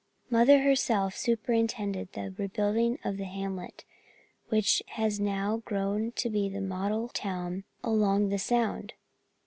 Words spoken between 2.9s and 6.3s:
of the hamlet which has now grown to